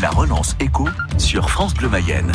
[0.00, 2.30] La relance éco sur France Bleu Mayenne.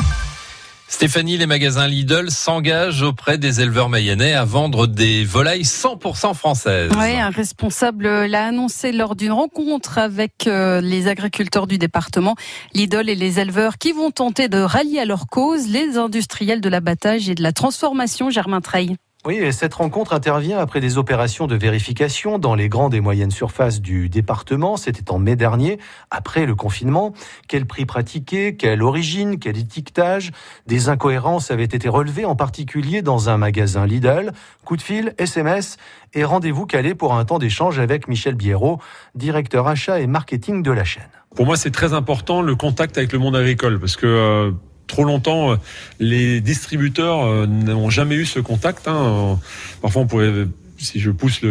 [0.89, 6.91] Stéphanie, les magasins Lidl s'engagent auprès des éleveurs mayennais à vendre des volailles 100% françaises.
[6.97, 12.35] Oui, un responsable l'a annoncé lors d'une rencontre avec euh, les agriculteurs du département.
[12.73, 16.69] Lidl et les éleveurs qui vont tenter de rallier à leur cause les industriels de
[16.69, 18.97] l'abattage et de la transformation, Germain Treil.
[19.25, 23.31] Oui, et cette rencontre intervient après des opérations de vérification dans les grandes et moyennes
[23.31, 24.75] surfaces du département.
[24.75, 25.79] C'était en mai dernier,
[26.11, 27.13] après le confinement.
[27.47, 30.31] Quel prix pratiqué, quelle origine, quel étiquetage?
[30.67, 34.33] Des incohérences avaient été relevées, en particulier dans un magasin Lidl.
[34.65, 35.77] Coup de fil, SMS
[36.13, 38.79] et rendez-vous calé pour un temps d'échange avec Michel Biérot,
[39.15, 41.09] directeur achat et marketing de la chaîne.
[41.33, 44.51] Pour moi, c'est très important le contact avec le monde agricole parce que euh,
[44.87, 45.55] trop longtemps, euh,
[45.99, 48.87] les distributeurs euh, n'ont jamais eu ce contact.
[48.87, 49.39] Hein.
[49.81, 50.47] Parfois, on pourrait
[50.83, 51.41] si je pousse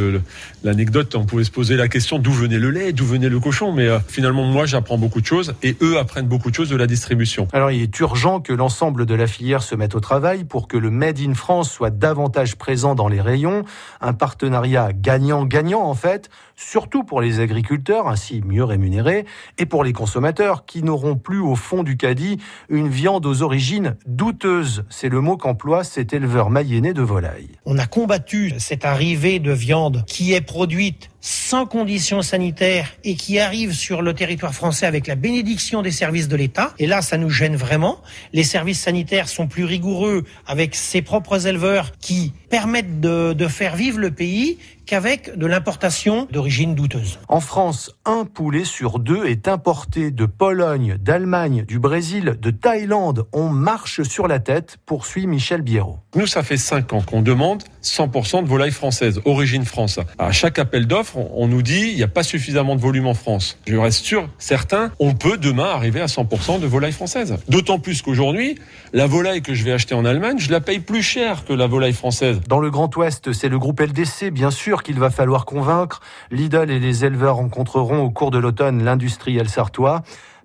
[0.63, 3.73] l'anecdote, on pouvait se poser la question d'où venait le lait, d'où venait le cochon.
[3.73, 6.77] Mais euh, finalement, moi, j'apprends beaucoup de choses et eux apprennent beaucoup de choses de
[6.77, 7.49] la distribution.
[7.53, 10.77] Alors, il est urgent que l'ensemble de la filière se mette au travail pour que
[10.77, 13.65] le Made in France soit davantage présent dans les rayons.
[14.01, 19.25] Un partenariat gagnant-gagnant, en fait, surtout pour les agriculteurs, ainsi mieux rémunérés,
[19.59, 23.97] et pour les consommateurs qui n'auront plus au fond du caddie une viande aux origines
[24.07, 24.85] douteuses.
[24.89, 27.51] C'est le mot qu'emploie cet éleveur mayennais de volaille.
[27.65, 33.39] On a combattu cette arrivée de viande qui est produite sans conditions sanitaires et qui
[33.39, 36.75] arrive sur le territoire français avec la bénédiction des services de l'État.
[36.79, 38.03] Et là, ça nous gêne vraiment.
[38.33, 43.77] Les services sanitaires sont plus rigoureux avec ses propres éleveurs qui permettent de, de faire
[43.77, 47.19] vivre le pays qu'avec de l'importation d'origine douteuse.
[47.29, 53.27] En France, un poulet sur deux est importé de Pologne, d'Allemagne, du Brésil, de Thaïlande.
[53.33, 55.99] On marche sur la tête, poursuit Michel Biérot.
[56.15, 59.99] Nous, ça fait cinq ans qu'on demande 100% de volaille française, origine France.
[60.19, 63.15] À chaque appel d'offres, on nous dit il n'y a pas suffisamment de volume en
[63.15, 63.59] France.
[63.67, 67.37] Je reste sûr, certains, on peut demain arriver à 100% de volaille française.
[67.49, 68.59] D'autant plus qu'aujourd'hui,
[68.93, 71.67] la volaille que je vais acheter en Allemagne, je la paye plus cher que la
[71.67, 72.41] volaille française.
[72.49, 76.01] Dans le Grand Ouest, c'est le groupe LDC, bien sûr, qu'il va falloir convaincre.
[76.31, 80.03] Lidl et les éleveurs rencontreront au cours de l'automne l'industriel sartois.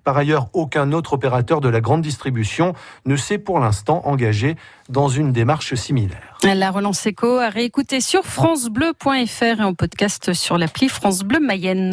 [0.08, 2.72] Par ailleurs, aucun autre opérateur de la grande distribution
[3.04, 4.56] ne s'est pour l'instant engagé
[4.88, 6.38] dans une démarche similaire.
[6.44, 11.90] La relance éco à réécouter sur francebleu.fr et en podcast sur l'appli France Bleu Mayenne.